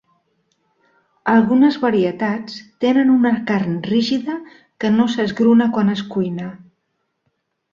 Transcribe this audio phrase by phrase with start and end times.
[1.33, 4.39] Algunes varietats tenen una carn rígida
[4.85, 6.49] que no s'esgruna quan es cuina.